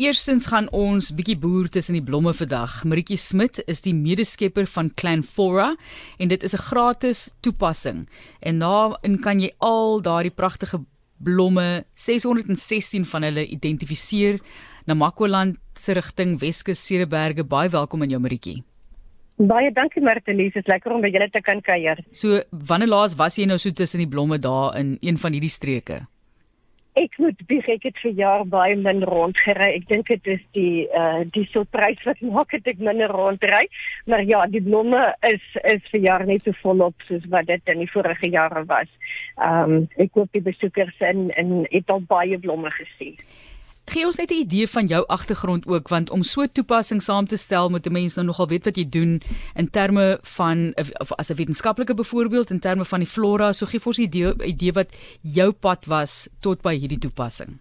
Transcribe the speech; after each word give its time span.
Eerstens 0.00 0.46
gaan 0.48 0.64
ons 0.72 1.10
bietjie 1.12 1.34
boer 1.36 1.66
tussen 1.68 1.92
die 1.98 2.04
blomme 2.04 2.30
vandag. 2.32 2.78
Maritjie 2.88 3.18
Smit 3.20 3.58
is 3.68 3.82
die 3.84 3.92
medeskepper 3.92 4.64
van 4.72 4.88
Clan 4.96 5.20
Flora 5.20 5.74
en 6.16 6.30
dit 6.30 6.42
is 6.42 6.54
'n 6.54 6.64
gratis 6.70 7.28
toepassing. 7.44 8.08
En 8.40 8.58
daarin 8.58 9.20
kan 9.20 9.40
jy 9.40 9.50
al 9.58 10.00
daardie 10.00 10.32
pragtige 10.32 10.80
blomme, 11.18 11.84
616 11.94 13.04
van 13.04 13.22
hulle 13.22 13.46
identifiseer. 13.46 14.40
Namakwaland 14.86 15.58
se 15.74 15.92
rigting 15.92 16.40
Weskus 16.40 16.86
Cederberge. 16.86 17.44
Baie 17.44 17.68
welkom 17.68 18.02
in 18.02 18.10
jou 18.10 18.20
Maritjie. 18.20 18.64
Baie 19.36 19.72
dankie 19.72 20.02
Martelies, 20.02 20.52
dit 20.52 20.62
is 20.62 20.66
lekker 20.66 20.92
om 20.92 21.00
by 21.00 21.08
julle 21.08 21.30
te 21.30 21.40
kan 21.40 21.60
kuier. 21.60 21.98
So, 22.10 22.42
wanneer 22.50 22.88
laas 22.88 23.14
was 23.16 23.36
jy 23.36 23.44
nou 23.44 23.58
so 23.58 23.70
tussen 23.70 23.98
die 23.98 24.08
blomme 24.08 24.38
daar 24.38 24.78
in 24.78 24.96
een 25.00 25.18
van 25.18 25.32
hierdie 25.32 25.50
streke? 25.50 26.06
Ek 26.98 27.14
moet 27.22 27.38
bieg 27.46 27.68
ek 27.70 27.84
het 27.86 27.98
vir 28.02 28.14
jaar 28.18 28.42
baie 28.50 28.74
min 28.76 29.04
rondgery. 29.06 29.68
Ek 29.78 29.86
dink 29.88 30.08
dit 30.10 30.30
is 30.32 30.40
die 30.56 30.88
uh 30.90 31.22
die 31.36 31.46
surprise 31.52 32.02
wat 32.08 32.18
maak 32.20 32.50
het 32.56 32.66
ek 32.66 32.82
minder 32.82 33.12
rondry. 33.14 33.68
Maar 34.10 34.24
ja, 34.26 34.46
die 34.50 34.62
blomme 34.62 35.04
is 35.28 35.44
is 35.62 35.84
vir 35.92 36.00
jaar 36.00 36.26
net 36.26 36.42
so 36.44 36.56
volop 36.62 37.06
soos 37.06 37.28
wat 37.30 37.46
dit 37.46 37.70
in 37.74 37.84
die 37.84 37.90
vorige 37.92 38.32
jare 38.32 38.64
was. 38.66 38.90
Ehm 39.38 39.76
um, 39.76 39.86
ek 40.02 40.10
koop 40.18 40.32
die 40.32 40.42
besoekers 40.42 40.98
in 41.12 41.30
en 41.30 41.54
het 41.70 41.90
al 41.90 42.02
baie 42.10 42.38
blomme 42.38 42.74
gesien. 42.74 43.14
Gee 43.90 44.06
ons 44.06 44.16
net 44.16 44.30
'n 44.30 44.42
idee 44.46 44.66
van 44.68 44.86
jou 44.86 45.02
agtergrond 45.06 45.66
ook 45.66 45.88
want 45.88 46.10
om 46.10 46.22
so 46.22 46.46
toepassing 46.46 47.02
saam 47.02 47.26
te 47.26 47.36
stel 47.36 47.70
moet 47.70 47.86
'n 47.86 47.92
mens 47.92 48.14
nou 48.14 48.26
nogal 48.26 48.48
weet 48.48 48.64
wat 48.64 48.76
jy 48.76 48.88
doen 48.88 49.20
in 49.56 49.70
terme 49.70 50.18
van 50.22 50.72
of 51.02 51.12
as 51.12 51.30
'n 51.30 51.36
wetenskaplike 51.36 51.94
byvoorbeeld 51.94 52.50
in 52.50 52.60
terme 52.60 52.84
van 52.84 52.98
die 52.98 53.08
flora 53.08 53.52
so 53.52 53.66
gee 53.66 53.80
vir 53.80 53.86
ons 53.86 53.98
'n 53.98 54.02
idee, 54.02 54.34
idee 54.46 54.72
wat 54.72 54.90
jou 55.22 55.52
pad 55.52 55.86
was 55.86 56.28
tot 56.40 56.62
by 56.62 56.78
hierdie 56.78 56.98
toepassing. 56.98 57.58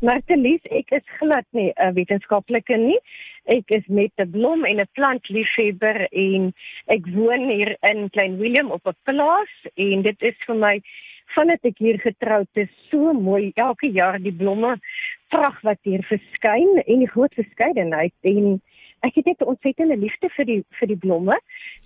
Martelies, 0.00 0.60
ek 0.70 0.90
is 0.90 1.06
glad 1.18 1.44
nie 1.50 1.72
'n 1.76 1.94
wetenskaplike 1.94 2.76
nie. 2.76 2.98
Ek 3.44 3.68
is 3.68 3.86
met 3.86 4.12
'n 4.16 4.30
blom 4.30 4.64
en 4.64 4.80
'n 4.80 4.88
plantliefhebber 4.92 6.08
en 6.12 6.54
ek 6.86 7.06
woon 7.06 7.48
hier 7.50 7.76
in 7.80 8.08
Klein 8.10 8.38
Willem 8.38 8.70
op 8.70 8.86
'n 8.86 8.96
plaas 9.04 9.52
en 9.74 10.02
dit 10.02 10.22
is 10.22 10.36
vir 10.46 10.56
my 10.56 10.80
vandat 11.34 11.64
ek 11.68 11.78
hier 11.78 11.98
getroud 12.00 12.48
is, 12.54 12.70
so 12.90 13.12
mooi. 13.12 13.52
Elke 13.54 13.90
jaar 13.90 14.18
die 14.18 14.34
blomme 14.34 14.76
pragt 15.30 15.62
wat 15.62 15.78
hier 15.86 16.02
verskyn 16.08 16.82
en 16.86 17.04
die 17.04 17.10
groot 17.10 17.34
verskeidenheid. 17.38 18.14
En 18.26 18.60
ek 19.06 19.14
het 19.14 19.26
net 19.26 19.40
'n 19.40 19.52
ontsettende 19.54 19.96
liefde 19.96 20.28
vir 20.36 20.44
die 20.44 20.62
vir 20.78 20.88
die 20.88 21.00
blomme. 21.04 21.36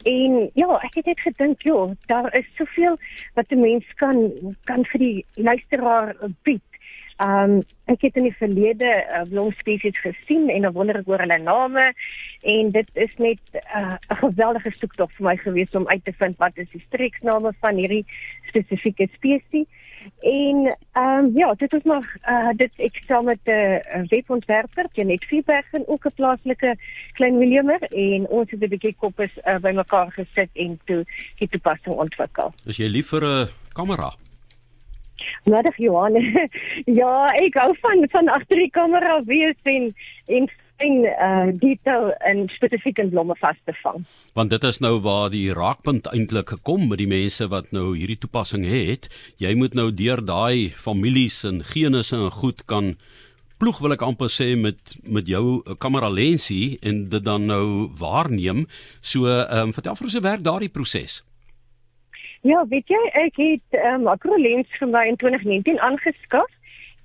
En 0.04 0.50
ja, 0.54 0.80
ek 0.82 0.94
het 0.94 1.06
net 1.06 1.20
gedink, 1.20 1.62
joh, 1.62 1.92
daar 2.06 2.34
is 2.34 2.46
soveel 2.56 2.96
wat 3.34 3.50
'n 3.50 3.60
mens 3.60 3.84
kan 3.94 4.32
kan 4.64 4.84
vir 4.84 4.98
die 4.98 5.24
luisteraar 5.34 6.16
bied. 6.42 6.73
Um, 7.22 7.60
ek 7.86 8.00
het 8.08 8.16
in 8.18 8.24
die 8.26 8.34
verlede 8.34 8.90
uh, 8.90 9.20
blomspesies 9.30 9.98
gesien 10.02 10.48
en 10.50 10.66
dan 10.66 10.72
wonder 10.74 10.96
ek 10.98 11.06
oor 11.06 11.22
hulle 11.22 11.38
name 11.38 11.84
en 12.42 12.72
dit 12.74 12.88
is 12.98 13.12
net 13.22 13.38
uh, 13.54 13.94
'n 14.10 14.18
geweldige 14.18 14.72
soektog 14.80 15.12
vir 15.14 15.26
my 15.28 15.36
gewees 15.36 15.70
om 15.78 15.86
uit 15.88 16.04
te 16.04 16.12
vind 16.12 16.36
wat 16.42 16.58
is 16.58 16.70
die 16.72 16.82
streeksname 16.88 17.52
van 17.60 17.78
hierdie 17.78 18.02
spesifieke 18.50 19.06
spesies. 19.14 19.70
En 20.20 20.76
um, 20.94 21.30
ja, 21.36 21.54
dit 21.54 21.72
is 21.72 21.82
nog 21.82 22.04
uh, 22.28 22.50
dit 22.56 22.72
ek 22.76 22.98
saam 23.06 23.24
met 23.24 23.40
'n 23.44 23.50
uh, 23.50 24.02
webontwerper, 24.08 24.86
Janet 24.92 25.24
Vierberg 25.24 25.72
en 25.72 25.86
ook 25.86 26.06
'n 26.06 26.14
plaaslike 26.14 26.76
klein 27.12 27.38
Williamer 27.38 27.82
en 27.82 28.26
ons 28.28 28.50
het 28.50 28.60
'n 28.60 28.68
bietjie 28.68 28.94
koppe 28.98 29.30
uh, 29.46 29.56
bymekaar 29.58 30.10
gesit 30.12 30.50
en 30.52 30.80
toe 30.84 31.04
die 31.38 31.48
toepassing 31.48 31.94
ontwikkel. 31.94 32.52
Is 32.66 32.76
jy 32.76 32.88
lief 32.88 33.08
vir 33.08 33.24
'n 33.24 33.48
kamera? 33.72 34.23
Nodig 35.44 35.76
Johan. 35.76 36.16
ja, 37.00 37.14
ek 37.36 37.56
hou 37.60 37.72
van 37.84 38.04
van 38.12 38.30
agter 38.32 38.62
die 38.64 38.70
kamera 38.72 39.20
wees 39.28 39.58
en 39.68 39.90
en 40.26 40.48
en 40.82 40.94
uh 41.06 41.50
detail 41.60 42.08
en 42.26 42.48
spesifiek 42.50 42.98
in 42.98 43.10
blomme 43.12 43.36
vas 43.38 43.58
te 43.64 43.74
vang. 43.82 44.02
Want 44.34 44.50
dit 44.50 44.64
is 44.64 44.80
nou 44.82 44.96
waar 45.04 45.28
die 45.30 45.52
raakpunt 45.54 46.08
eintlik 46.10 46.54
gekom 46.56 46.88
met 46.88 46.98
die 46.98 47.10
mense 47.10 47.46
wat 47.52 47.70
nou 47.76 47.92
hierdie 47.96 48.18
toepassing 48.18 48.64
het. 48.66 49.10
Jy 49.38 49.54
moet 49.54 49.76
nou 49.78 49.92
deur 49.94 50.24
daai 50.24 50.72
families 50.74 51.44
en 51.44 51.62
genusse 51.64 52.16
en 52.16 52.32
goed 52.40 52.64
kan 52.64 52.94
ploeg 53.62 53.78
wil 53.84 53.94
ek 53.94 54.02
amper 54.02 54.32
sê 54.32 54.54
met 54.58 54.96
met 55.04 55.28
jou 55.30 55.60
kamera 55.78 56.08
lensie 56.10 56.78
en 56.82 57.04
dit 57.12 57.24
dan 57.24 57.46
nou 57.46 57.92
waarneem. 58.00 58.66
So 59.00 59.28
ehm 59.28 59.70
um, 59.70 59.76
vertel 59.76 60.00
vir 60.00 60.10
ons 60.10 60.18
hoe 60.18 60.26
werk 60.30 60.44
daardie 60.44 60.72
proses? 60.72 61.22
Ja, 62.44 62.60
weet 62.68 62.90
jy, 62.92 62.98
ek 63.16 63.38
het 63.40 63.76
ehm 63.78 64.02
um, 64.02 64.10
akrolens 64.12 64.68
vir 64.76 64.90
my 64.92 65.06
in 65.08 65.16
2019 65.16 65.78
aangeskaf 65.80 66.50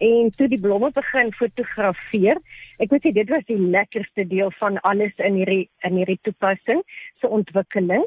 en 0.03 0.33
toe 0.35 0.49
die 0.51 0.59
blomme 0.59 0.89
begin 0.91 1.31
fotografeer. 1.37 2.41
Ek 2.83 2.91
moet 2.91 3.07
sê 3.07 3.13
dit 3.15 3.31
was 3.31 3.45
die 3.47 3.55
lekkerste 3.59 4.25
deel 4.27 4.51
van 4.59 4.81
alles 4.89 5.15
in 5.23 5.39
hierdie 5.39 5.69
in 5.87 5.95
hierdie 5.95 6.19
toepassing 6.27 6.83
se 7.23 7.31
ontwikkeling. 7.39 8.03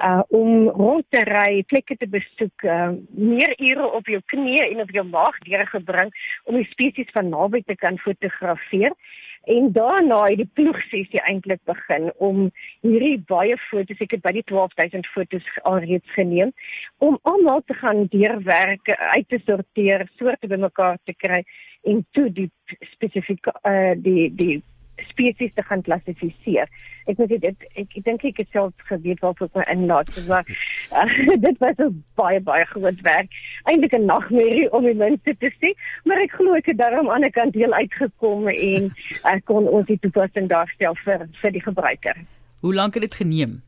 Uh 0.00 0.22
om 0.32 0.70
rond 0.72 1.04
te 1.12 1.20
ry, 1.28 1.60
plekke 1.68 1.98
te 2.00 2.08
besoek, 2.08 2.64
uh, 2.64 2.94
meer 3.12 3.52
ure 3.58 3.92
op 4.00 4.08
jou 4.08 4.22
knieë 4.32 4.70
en 4.70 4.80
op 4.86 4.96
jou 4.96 5.04
maag 5.04 5.36
deurgebring 5.44 6.16
om 6.48 6.56
die 6.56 6.68
spesies 6.72 7.12
van 7.12 7.28
naby 7.28 7.60
te 7.60 7.76
kan 7.76 8.00
fotografeer. 8.00 8.96
En 9.44 9.72
daarna 9.72 10.24
het 10.28 10.36
die 10.36 10.50
ploegsessie 10.52 11.20
eintlik 11.20 11.60
begin 11.64 12.10
om 12.16 12.50
hierdie 12.84 13.22
baie 13.26 13.56
foto's, 13.70 14.00
ek 14.04 14.18
het 14.18 14.22
by 14.24 14.34
die 14.36 14.44
12000 14.44 15.08
foto's 15.14 15.46
alreeds 15.68 16.12
geneem, 16.16 16.52
om 16.98 17.18
almal 17.22 17.62
te 17.66 17.74
gaan 17.74 18.04
deurwerk, 18.12 18.88
uit 18.88 19.28
te 19.28 19.40
sorteer, 19.46 20.04
soorte 20.20 20.50
bymekaar 20.50 20.98
te 21.04 21.16
kry 21.16 21.40
en 21.88 22.04
toe 22.12 22.28
die 22.32 22.50
spesifieke 22.92 23.54
uh, 23.64 23.96
die 23.96 24.28
die 24.36 24.60
spesies 25.08 25.52
te 25.54 25.62
gaan 25.62 25.82
klassifiseer. 25.82 26.68
Ek 27.06 27.18
moet 27.18 27.32
dit 27.32 27.44
ek, 27.44 27.64
ek 27.74 27.94
dink 28.04 28.24
ek 28.24 28.42
het 28.42 28.50
self 28.52 28.72
geweet 28.90 29.22
wat 29.24 29.40
ek 29.40 29.54
my 29.56 29.64
inlaat, 29.72 30.10
maar 30.28 30.44
uh, 30.92 31.06
dit 31.46 31.62
was 31.62 31.78
'n 31.78 32.02
baie 32.20 32.40
baie 32.40 32.64
groot 32.72 33.00
werk. 33.06 33.30
Eindelik 33.64 33.94
'n 33.96 34.04
nagmerrie 34.04 34.68
om 34.72 34.84
die 34.84 34.94
mense 34.94 35.36
te 35.38 35.50
sien, 35.60 35.74
maar 36.04 36.20
ek 36.20 36.32
glo 36.32 36.54
ek 36.54 36.66
het 36.66 36.78
daarom 36.78 37.10
aan 37.10 37.24
'n 37.24 37.30
kant 37.30 37.52
deel 37.52 37.72
uitgekom 37.72 38.48
en 38.48 38.92
ek 39.24 39.44
kon 39.44 39.68
ons 39.68 39.86
die 39.86 39.98
toepassing 39.98 40.48
daarstel 40.48 40.94
vir 41.04 41.28
vir 41.40 41.50
die 41.50 41.64
gebruiker. 41.64 42.16
Hoe 42.60 42.74
lank 42.74 42.94
het 42.94 43.02
dit 43.02 43.14
geneem? 43.14 43.62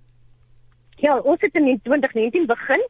Ja, 0.96 1.18
ons 1.18 1.40
het 1.40 1.56
in 1.56 1.80
2019 1.82 2.46
begin 2.46 2.82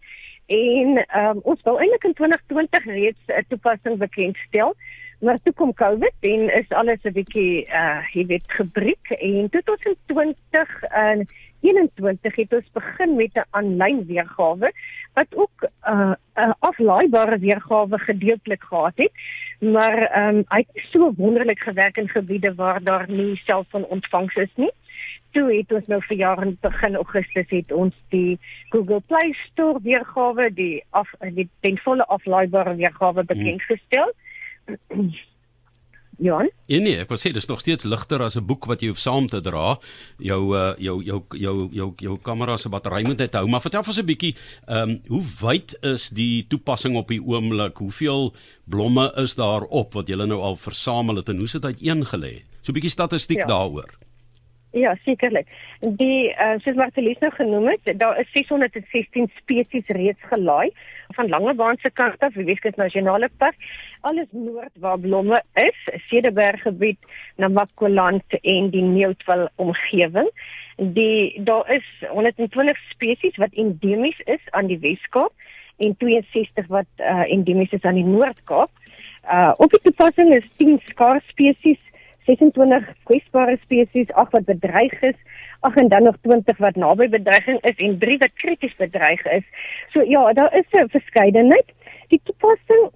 en 0.46 0.88
um, 1.16 1.38
ons 1.42 1.62
wou 1.62 1.78
eintlik 1.78 2.04
in 2.04 2.14
2020 2.14 2.84
reeds 2.84 3.20
'n 3.26 3.44
toepassing 3.48 3.96
bekendstel 3.98 4.74
maar 5.22 5.38
toe 5.42 5.52
kom 5.54 5.72
Covid 5.74 6.14
en 6.20 6.48
is 6.54 6.68
alles 6.68 7.02
'n 7.02 7.14
bietjie 7.14 7.66
uh 7.80 8.02
jy 8.12 8.26
weet 8.26 8.48
gebreek 8.58 9.10
en 9.10 9.48
toe 9.48 9.62
tot 9.62 9.86
in 9.86 9.96
20 10.06 10.82
en 10.82 11.26
21 11.62 12.36
het 12.36 12.52
ons 12.52 12.70
begin 12.72 13.16
met 13.16 13.34
'n 13.34 13.46
aanlyn 13.50 14.06
weergawe 14.06 14.72
wat 15.14 15.30
ook 15.34 15.58
'n 15.62 15.90
uh, 15.90 16.14
'n 16.34 16.54
aflaaibare 16.58 17.38
weergawe 17.38 17.98
gedeeltelik 17.98 18.62
gehad 18.62 18.96
het. 18.96 19.12
Maar 19.58 19.98
ehm 19.98 20.36
um, 20.36 20.44
hy 20.48 20.58
het 20.66 20.84
so 20.90 21.12
wonderlik 21.16 21.58
gewerk 21.58 21.96
in 21.96 22.08
gebiede 22.08 22.54
waar 22.54 22.82
daar 22.82 23.10
nie 23.10 23.36
selfoonontvangs 23.36 24.34
is 24.34 24.54
nie. 24.54 24.72
Toe 25.30 25.56
het 25.56 25.72
ons 25.72 25.86
nou 25.86 26.02
vir 26.02 26.16
jare 26.16 26.56
begin 26.60 26.94
Augustus 26.94 27.48
het 27.48 27.72
ons 27.72 27.94
die 28.08 28.38
Google 28.68 29.00
Play 29.00 29.32
Store 29.32 29.78
weergawe 29.82 30.54
die 30.54 30.84
af 30.90 31.14
die 31.20 31.48
ten 31.60 31.78
volle 31.78 32.06
aflaaibare 32.06 32.74
weergawe 32.74 33.24
bekend 33.24 33.62
gestel 33.62 34.10
hmm 34.10 34.30
Ja. 36.22 36.38
Ja 36.70 36.78
nee, 36.78 36.98
ek 37.02 37.10
wil 37.10 37.18
sê 37.18 37.32
dis 37.34 37.48
nog 37.50 37.60
steeds 37.62 37.86
ligter 37.88 38.22
as 38.22 38.36
'n 38.36 38.46
boek 38.46 38.66
wat 38.70 38.82
jy 38.82 38.92
hoef 38.92 39.00
saam 39.02 39.26
te 39.26 39.40
dra. 39.40 39.78
Jou 40.18 40.54
uh 40.54 40.74
jou 40.78 41.02
jou 41.02 41.22
jou 41.30 41.68
jou 41.72 41.94
jou 41.96 42.18
kamera 42.22 42.56
se 42.56 42.68
battery 42.68 43.02
moet 43.06 43.18
net 43.18 43.34
hou, 43.34 43.48
maar 43.48 43.60
vertel 43.60 43.82
ons 43.82 43.98
'n 43.98 44.06
bietjie, 44.06 44.34
ehm 44.68 44.90
um, 44.90 45.00
hoe 45.08 45.24
wyd 45.40 45.74
is 45.82 46.10
die 46.10 46.46
toepassing 46.46 46.96
op 46.96 47.08
die 47.08 47.20
oomblik? 47.20 47.76
Hoeveel 47.78 48.34
blomme 48.68 49.12
is 49.16 49.34
daar 49.34 49.62
op 49.62 49.94
wat 49.94 50.08
jy 50.08 50.16
nou 50.16 50.40
al 50.40 50.56
versamel 50.56 51.16
het 51.16 51.28
en 51.28 51.38
hoe 51.38 51.48
sit 51.48 51.62
dit 51.62 51.74
uiteengelê? 51.74 52.44
So 52.60 52.70
'n 52.70 52.74
bietjie 52.74 52.90
statistiek 52.90 53.38
ja. 53.38 53.46
daaroor. 53.46 53.90
Ja, 54.72 54.94
sekerlik. 55.04 55.46
Die 55.80 56.30
uh, 56.30 56.56
soos 56.64 56.74
Martelies 56.74 57.18
nou 57.18 57.32
genoem 57.32 57.66
het, 57.68 57.98
daar 57.98 58.20
is 58.20 58.30
616 58.32 59.30
spesies 59.36 59.86
reeds 59.86 60.22
gelaai 60.30 60.70
van 61.12 61.28
Langebaan 61.28 61.78
se 61.80 61.90
kant 61.90 62.20
af, 62.20 62.34
die 62.34 62.44
Weskus 62.44 62.76
Nasionale 62.80 63.28
Park, 63.38 63.56
alles 64.00 64.28
noord 64.30 64.72
waar 64.80 64.98
blomme 64.98 65.42
is, 65.54 65.78
Cederberg 66.06 66.62
gebied, 66.62 66.98
Namakwaland 67.36 68.38
en 68.40 68.70
die 68.70 68.82
Nieuwtwil 68.82 69.48
omgewing. 69.56 70.30
Die 70.76 71.42
daar 71.44 71.70
is 71.70 71.86
120 72.08 72.78
spesies 72.90 73.36
wat 73.36 73.52
endemies 73.52 74.20
is 74.24 74.42
aan 74.50 74.66
die 74.66 74.78
Weskaap 74.80 75.32
en 75.76 75.96
62 75.98 76.66
wat 76.66 76.88
uh, 76.96 77.24
endemies 77.32 77.72
is 77.72 77.82
aan 77.82 77.98
die 78.00 78.08
Noord-Kaap. 78.08 78.70
Uh 79.22 79.52
op 79.56 79.70
die 79.70 79.80
toepassing 79.82 80.32
is 80.34 80.48
10 80.56 80.80
skaars 80.84 81.26
spesies 81.30 81.78
26 82.26 82.88
kwesbare 83.08 83.58
spesies, 83.62 84.10
8 84.12 84.32
wat 84.32 84.44
bedreig 84.44 84.94
is, 85.02 85.18
ag 85.60 85.76
en 85.76 85.88
dan 85.88 86.02
nog 86.02 86.16
20 86.22 86.58
wat 86.58 86.76
naby 86.76 87.08
bedreiging 87.08 87.60
is 87.62 87.76
en 87.76 87.98
3 87.98 88.18
wat 88.18 88.32
krities 88.34 88.74
bedreig 88.76 89.24
is. 89.24 89.44
So 89.94 90.02
ja, 90.02 90.32
daar 90.32 90.54
is 90.56 90.66
'n 90.70 90.88
verskeidenheid. 90.88 91.72
Die 92.08 92.20
toepassing 92.24 92.90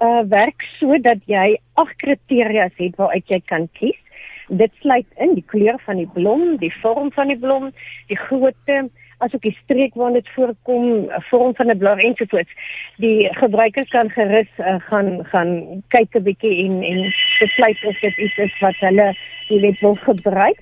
uh, 0.00 0.22
werk 0.28 0.62
so 0.78 0.98
dat 0.98 1.22
jy 1.26 1.56
agt 1.74 1.96
kriteria 1.96 2.68
het 2.76 2.96
waaruit 2.96 3.28
jy 3.28 3.40
kan 3.44 3.68
kies. 3.72 4.00
Dit 4.48 4.72
sluit 4.80 5.06
in 5.16 5.34
die 5.34 5.44
kleur 5.46 5.78
van 5.84 5.96
die 5.96 6.10
blom, 6.12 6.56
die 6.56 6.72
vorm 6.82 7.12
van 7.12 7.28
die 7.32 7.38
blom, 7.38 7.70
die 8.06 8.18
grootte, 8.18 8.90
asook 9.18 9.42
die 9.42 9.58
streek 9.62 9.94
waar 9.94 10.12
dit 10.12 10.28
voorkom, 10.34 11.10
vorm 11.30 11.54
van 11.54 11.70
'n 11.70 11.78
blou 11.78 12.00
ensovoorts. 12.00 12.52
Die 12.96 13.28
gebruikers 13.34 13.88
kan 13.88 14.10
gerus 14.10 14.50
uh, 14.58 14.76
gaan 14.78 15.24
gaan 15.24 15.82
kyk 15.88 16.14
'n 16.14 16.22
bietjie 16.22 16.64
en 16.64 16.82
en 16.82 17.12
besluit 17.38 17.84
of 17.84 17.98
dit 18.00 18.16
iets 18.16 18.36
is 18.36 18.58
wat 18.60 18.76
hulle 18.78 19.16
weet 19.48 19.80
wil 19.80 19.94
gebruik. 19.94 20.60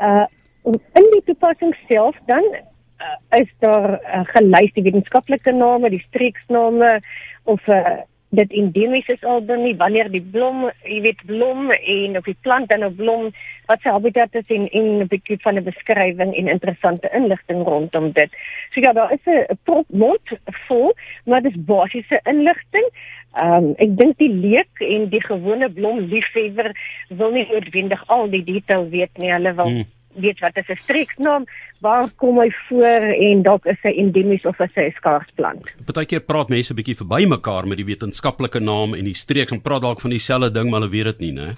Uh 0.00 0.26
in 0.64 1.06
die 1.12 1.22
toepassing 1.24 1.76
self 1.88 2.16
dan 2.26 2.44
uh, 2.54 3.38
is 3.40 3.50
daar 3.58 4.00
uh, 4.00 4.24
gelys 4.24 4.72
die 4.72 4.82
wetenskaplike 4.82 5.52
name, 5.52 5.90
die 5.90 6.02
streeksname 6.08 7.00
of 7.44 7.66
uh, 7.68 8.00
dit 8.34 8.52
endemies 8.52 9.08
is 9.08 9.24
al 9.24 9.42
dan 9.46 9.62
nie 9.62 9.74
wanneer 9.80 10.10
die 10.12 10.22
blom, 10.22 10.68
jy 10.84 11.00
weet 11.06 11.24
blom 11.28 11.70
en 11.74 12.18
of 12.18 12.28
die 12.28 12.36
plant 12.46 12.68
dan 12.68 12.84
op 12.86 12.96
blom, 12.96 13.30
wat 13.70 13.82
sy 13.82 13.94
habitat 13.94 14.34
is 14.40 14.52
en 14.56 14.68
en 14.68 14.88
'n 15.02 15.08
bietjie 15.08 15.38
van 15.42 15.58
'n 15.58 15.64
beskrywing 15.64 16.34
en 16.34 16.48
interessante 16.48 17.10
inligting 17.12 17.64
rondom 17.64 18.12
dit. 18.12 18.30
So 18.72 18.80
ja, 18.80 18.92
daar 18.92 19.12
is 19.12 19.26
'n 19.26 19.58
prop 19.64 19.86
mond 19.88 20.38
vol, 20.68 20.94
maar 21.24 21.42
dis 21.42 21.56
basiese 21.56 22.20
inligting. 22.24 22.88
Ehm 23.34 23.64
um, 23.64 23.74
ek 23.76 23.96
dink 23.98 24.18
die 24.18 24.32
leek 24.32 24.80
en 24.80 25.08
die 25.08 25.24
gewone 25.24 25.70
blom 25.70 25.98
liefhebber 25.98 26.70
wil 27.08 27.30
nie 27.30 27.46
noodwendig 27.50 28.02
al 28.06 28.30
die 28.30 28.44
detail 28.44 28.88
weet 28.88 29.18
nie. 29.18 29.32
Hulle 29.32 29.54
wil 29.54 29.70
hmm 29.70 29.84
weet 30.14 30.38
wat 30.40 30.56
is 30.56 30.68
'n 30.68 30.82
streeksnaam, 30.82 31.44
waar 31.80 32.08
kom 32.16 32.38
hy 32.38 32.50
voor 32.68 33.02
en 33.28 33.42
dalk 33.42 33.66
is 33.66 33.80
hy 33.82 33.90
endemies 33.90 34.44
of 34.44 34.60
is 34.60 34.74
hy 34.74 34.86
'n 34.88 34.96
skaars 34.96 35.30
plant. 35.34 35.74
Partykeer 35.86 36.20
praat 36.20 36.48
mense 36.48 36.72
'n 36.72 36.76
bietjie 36.76 36.96
verby 36.96 37.26
mekaar 37.26 37.66
met 37.66 37.76
die 37.76 37.86
wetenskaplike 37.86 38.60
naam 38.60 38.94
en 38.94 39.04
die 39.04 39.14
streeks 39.14 39.52
en 39.52 39.60
praat 39.60 39.82
dalk 39.82 40.00
van 40.00 40.10
dieselfde 40.10 40.50
ding 40.50 40.70
maar 40.70 40.80
hulle 40.80 40.90
weet 40.90 41.04
dit 41.04 41.18
nie, 41.18 41.32
né? 41.32 41.56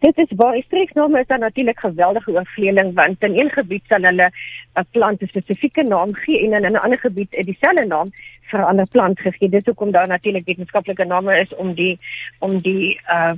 Dit 0.00 0.18
is 0.18 0.36
waar 0.36 0.62
streeksname 0.62 1.20
is 1.20 1.26
dan 1.26 1.40
natuurlik 1.40 1.80
geweldige 1.80 2.30
oorvleeling 2.30 2.94
want 2.94 3.22
in 3.22 3.38
een 3.38 3.50
gebied 3.50 3.82
sal 3.88 4.02
hulle 4.02 4.30
'n 4.76 4.86
plant 4.90 5.22
'n 5.22 5.26
spesifieke 5.26 5.82
naam 5.82 6.14
gee 6.14 6.44
en 6.44 6.64
in 6.64 6.72
'n 6.72 6.76
ander 6.76 6.98
gebied 6.98 7.30
dieselfde 7.30 7.86
naam 7.86 8.10
vir 8.50 8.60
'n 8.60 8.68
ander 8.70 8.86
plant 8.90 9.20
gegee. 9.20 9.48
Dit 9.48 9.60
is 9.60 9.66
hoekom 9.66 9.90
daar 9.90 10.08
natuurlik 10.08 10.46
wetenskaplike 10.46 11.04
name 11.04 11.40
is 11.40 11.54
om 11.54 11.74
die 11.74 11.98
om 12.38 12.60
die 12.60 13.00
uh 13.08 13.32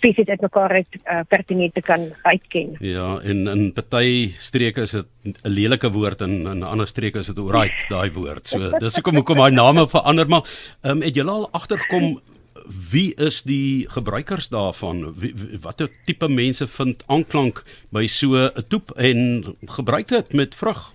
spesies 0.00 0.32
uitmekaar 0.32 0.72
uit 0.80 0.96
uh, 0.96 1.20
pertinent 1.28 1.74
te 1.76 1.84
kan 1.84 2.08
uitken. 2.22 2.74
Ja, 2.80 3.18
en 3.20 3.44
in 3.52 3.62
party 3.76 4.32
streke 4.40 4.86
is 4.88 4.96
dit 4.96 5.06
'n 5.24 5.52
lelike 5.52 5.90
woord 5.92 6.24
en 6.24 6.46
in 6.54 6.62
ander 6.64 6.88
streke 6.88 7.20
is 7.20 7.30
dit 7.32 7.38
alright 7.38 7.88
daai 7.88 8.10
woord. 8.12 8.48
So 8.48 8.72
dis 8.78 8.96
hoekom 8.96 9.20
hoekom 9.20 9.42
daai 9.44 9.52
name 9.52 9.88
verander 9.88 10.28
maar 10.28 10.44
ehm 10.82 10.96
um, 10.96 11.02
het 11.02 11.14
julle 11.14 11.30
al 11.30 11.48
agtergekom 11.52 12.20
wie 12.90 13.14
is 13.16 13.42
die 13.42 13.88
gebruikers 13.90 14.48
daarvan? 14.48 15.14
Wie, 15.18 15.34
watter 15.62 15.88
tipe 16.06 16.28
mense 16.28 16.66
vind 16.66 17.04
aanklank 17.06 17.64
by 17.90 18.06
so 18.06 18.36
'n 18.36 18.64
toep 18.68 18.90
en 18.96 19.44
gebruik 19.66 20.08
dit 20.08 20.32
met 20.32 20.54
vrug? 20.54 20.94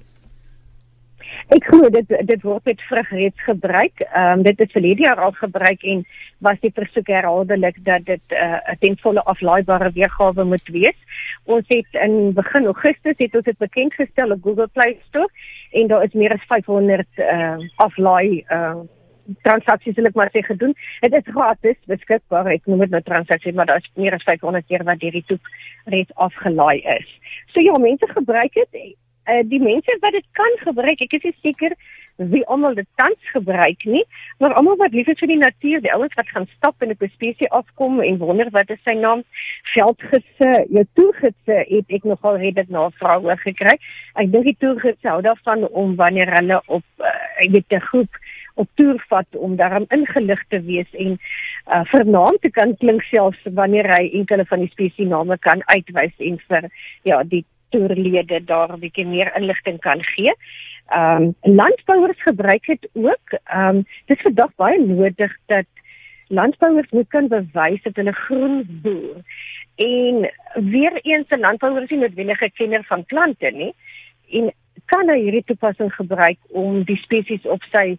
Ek 1.53 1.65
glo 1.69 1.89
dit 1.89 2.07
dit 2.25 2.41
word 2.41 2.65
met 2.65 2.81
vrug 2.81 3.09
reeds 3.09 3.43
gebruik. 3.43 3.99
Ehm 3.99 4.39
um, 4.39 4.43
dit 4.43 4.59
is 4.59 4.71
verlede 4.71 5.01
jaar 5.01 5.21
al 5.21 5.31
gebruik 5.31 5.83
en 5.83 6.05
was 6.37 6.59
die 6.59 6.71
versoek 6.73 7.07
herhaaldelik 7.07 7.77
dat 7.85 8.05
dit 8.05 8.21
eh, 8.27 8.41
'n 8.41 8.71
uh, 8.71 8.75
ten 8.79 8.97
volle 8.97 9.23
aflaaibare 9.23 9.91
weergawe 9.91 10.43
moet 10.43 10.67
wees. 10.67 10.99
Ons 11.43 11.65
het 11.67 11.87
in 11.91 12.33
begin 12.33 12.65
Augustus 12.65 13.17
het 13.17 13.35
ons 13.35 13.43
dit 13.43 13.57
bekend 13.57 13.93
gestel 13.93 14.31
op 14.31 14.43
Google 14.43 14.67
Play 14.67 14.99
Store 15.07 15.29
en 15.71 15.87
daar 15.87 16.03
is 16.03 16.13
meer 16.13 16.33
as 16.33 16.45
500 16.47 17.07
uh, 17.15 17.25
eh, 17.25 17.57
aflaai 17.75 18.45
uh, 18.49 18.79
transaksies 19.41 19.95
wil 19.95 20.05
ek 20.05 20.15
maar 20.15 20.29
sê 20.33 20.41
gedoen. 20.45 20.75
Dit 21.01 21.13
is 21.13 21.33
gratis 21.33 21.77
beskikbaar. 21.85 22.47
Ek 22.47 22.65
noem 22.65 22.79
dit 22.79 22.89
nou 22.89 23.01
transaksie, 23.01 23.53
maar 23.53 23.65
daar 23.65 23.81
is 23.81 23.91
meer 23.93 24.13
as 24.13 24.23
500 24.23 24.65
keer 24.67 24.83
wat 24.83 25.01
hierdie 25.01 25.25
toep 25.25 25.41
reeds 25.85 26.13
afgelaai 26.15 26.81
is. 26.99 27.09
So 27.53 27.59
ja, 27.59 27.77
mense 27.77 28.07
gebruik 28.07 28.53
dit 28.53 28.95
uh, 29.25 29.43
die 29.49 29.61
mense 29.61 29.97
wat 30.01 30.11
dit 30.11 30.25
kan 30.37 30.57
gebruik, 30.63 31.01
ek 31.01 31.17
is 31.17 31.39
seker 31.41 31.73
wie 32.15 32.45
almal 32.47 32.75
dit 32.75 32.87
tans 32.95 33.31
gebruik 33.33 33.83
nie, 33.85 34.03
maar 34.39 34.53
almal 34.53 34.77
wat 34.79 34.93
lief 34.95 35.07
is 35.11 35.19
vir 35.19 35.27
die 35.27 35.41
natuur, 35.41 35.81
die 35.83 35.93
ouens 35.93 36.13
wat 36.15 36.29
gaan 36.31 36.47
stap 36.55 36.81
en 36.81 36.91
op 36.91 37.01
'n 37.01 37.11
spesies 37.13 37.49
afkom 37.49 37.99
en 38.01 38.17
wonder 38.17 38.49
wat 38.51 38.69
is 38.69 38.83
sy 38.83 38.93
naam, 38.93 39.23
veldgisse, 39.73 40.65
jou 40.69 40.85
toegidse 40.93 41.57
het 41.67 41.85
ek 41.89 42.03
nogal 42.03 42.37
redet 42.37 42.69
na 42.69 42.89
vrae 42.89 43.37
gekry. 43.37 43.77
Ek 44.15 44.31
dink 44.31 44.43
die 44.43 44.57
toegidse 44.59 45.09
hou 45.09 45.21
daarvan 45.21 45.67
om 45.67 45.95
wanneer 45.95 46.31
hulle 46.39 46.61
op 46.67 46.83
uh, 46.99 47.51
weet 47.51 47.73
'n 47.73 47.79
groep 47.79 48.13
op 48.55 48.69
toer 48.75 49.03
vat 49.09 49.27
om 49.35 49.55
daarom 49.55 49.85
ingelig 49.89 50.43
te 50.47 50.61
wees 50.61 50.91
en 50.93 51.17
uh, 51.67 51.83
vernaam 51.91 52.37
te 52.41 52.49
kan 52.49 52.77
klink 52.77 53.03
selfs 53.03 53.41
wanneer 53.43 53.89
hy 53.91 54.09
enkele 54.13 54.45
van 54.45 54.59
die 54.59 54.71
spesies 54.71 55.07
name 55.07 55.37
kan 55.37 55.61
uitwys 55.65 56.15
en 56.17 56.39
vir 56.47 56.69
ja 57.03 57.23
die 57.23 57.43
toerlede 57.75 58.39
daar 58.45 58.71
'n 58.73 58.79
bietjie 58.79 59.05
meer 59.05 59.31
inligting 59.35 59.79
kan 59.79 60.03
gee. 60.03 60.33
Ehm 60.87 61.21
um, 61.21 61.55
landbouers 61.55 62.21
gebruik 62.21 62.65
dit 62.65 62.89
ook. 62.93 63.39
Ehm 63.43 63.75
um, 63.75 63.85
dit 64.05 64.17
is 64.17 64.23
vandag 64.23 64.55
baie 64.55 64.85
nodig 64.85 65.37
dat 65.45 65.65
landbouers 66.27 66.89
moet 66.89 67.07
kan 67.07 67.27
bewys 67.27 67.81
dat 67.81 67.95
hulle 67.95 68.11
groen 68.11 68.79
boer. 68.81 69.15
En 69.75 70.31
weer 70.53 70.99
eens 71.01 71.29
'n 71.29 71.39
landbouer 71.39 71.83
is 71.83 71.89
nie 71.89 71.99
noodwendig 71.99 72.41
'n 72.41 72.51
kenner 72.53 72.83
van 72.83 73.05
plante 73.05 73.49
nie 73.51 73.73
en 74.31 74.53
kan 74.85 75.09
hy 75.09 75.19
hierdie 75.19 75.43
toepassing 75.43 75.93
gebruik 75.93 76.37
om 76.47 76.83
die 76.83 76.97
spesies 76.97 77.45
op 77.45 77.63
sy 77.71 77.97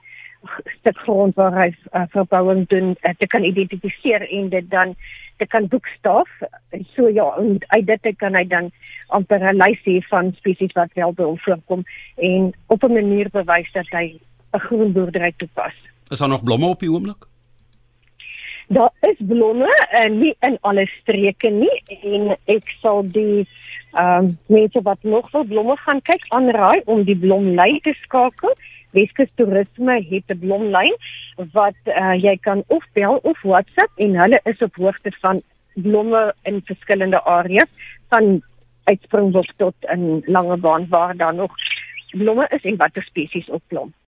stuk 0.79 0.99
grond 0.99 1.35
waar 1.35 1.55
hy 1.55 1.69
uh, 1.93 2.03
verbouing 2.11 2.67
doen 2.69 2.95
uh, 3.03 3.15
te 3.19 3.27
kan 3.27 3.45
identifiseer 3.45 4.27
en 4.31 4.49
dit 4.49 4.71
dan 4.71 4.95
te 5.37 5.47
kan 5.47 5.69
boekstaaf. 5.69 6.29
So 6.95 7.09
ja, 7.09 7.27
en 7.37 7.59
uit 7.67 7.87
dit 7.87 8.17
kan 8.17 8.35
hy 8.35 8.45
dan 8.49 8.71
amper 9.09 9.41
'n 9.41 9.57
lys 9.57 9.81
hê 9.85 10.01
van 10.09 10.33
spesies 10.37 10.73
wat 10.73 10.93
wel 10.95 11.13
by 11.13 11.23
hom 11.23 11.39
voorkom 11.39 11.85
en 12.17 12.53
op 12.67 12.83
'n 12.83 12.93
manier 12.93 13.29
bewys 13.31 13.73
dat 13.73 13.89
hy 13.91 14.19
'n 14.53 14.59
groen 14.59 14.93
boerdery 14.93 15.33
toepas. 15.37 15.75
Is 16.09 16.19
daar 16.19 16.29
nog 16.29 16.45
blomme 16.45 16.67
op 16.67 16.81
die 16.81 16.91
oomblik? 16.91 17.27
Daar 18.69 18.93
is 19.01 19.17
blomme 19.19 19.89
en 19.91 20.13
uh, 20.13 20.19
nie 20.19 20.37
in 20.41 20.59
alle 20.61 20.87
streke 20.87 21.49
nie 21.49 21.83
en 22.03 22.37
ek 22.45 22.69
sal 22.81 23.03
die 23.11 23.47
ehm 23.93 24.25
um, 24.25 24.39
mense 24.47 24.83
wat 24.83 25.03
nog 25.03 25.31
wil 25.31 25.45
blomme 25.45 25.77
gaan 25.77 26.03
kyk 26.03 26.25
aanraai 26.29 26.81
om 26.85 27.05
die 27.05 27.17
blomlei 27.17 27.81
te 27.81 27.95
skakel. 28.03 28.53
Weskus 28.97 29.31
Toerisme 29.35 29.97
het 30.11 30.33
'n 30.33 30.39
blomlyn 30.41 30.97
wat 31.53 31.81
uh, 31.85 32.15
jy 32.17 32.37
kan 32.41 32.65
of 32.67 32.85
bel 32.93 33.17
of 33.23 33.43
WhatsApp 33.43 33.93
en 33.97 34.17
hulle 34.23 34.41
is 34.45 34.63
op 34.63 34.75
hoogte 34.75 35.13
van 35.21 35.43
blomme 35.75 36.35
in 36.43 36.63
verskillende 36.65 37.21
areas 37.23 37.69
van 38.09 38.43
uitspringbok 38.85 39.51
tot 39.57 39.75
in 39.81 40.23
Langebaan 40.25 40.87
waar 40.89 41.17
daar 41.17 41.35
nog 41.35 41.53
blomme 42.11 42.47
is 42.49 42.65
en 42.65 42.77
watter 42.77 43.03
spesies 43.03 43.51
op 43.51 43.63
blom. 43.69 43.93